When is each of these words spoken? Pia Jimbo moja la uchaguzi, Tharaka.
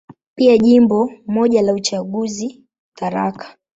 Pia 0.35 0.57
Jimbo 0.57 1.11
moja 1.27 1.61
la 1.61 1.73
uchaguzi, 1.73 2.63
Tharaka. 2.95 3.57